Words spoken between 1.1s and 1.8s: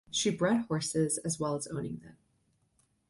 as well as